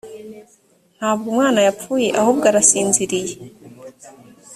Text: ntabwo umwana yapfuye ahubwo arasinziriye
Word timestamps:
ntabwo 0.97 1.25
umwana 1.31 1.59
yapfuye 1.67 2.07
ahubwo 2.19 2.45
arasinziriye 2.51 3.35